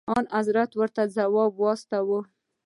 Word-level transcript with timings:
انحضرت 0.19 0.71
ورته 0.75 1.01
ځواب 1.15 1.53
واستوه. 1.57 2.19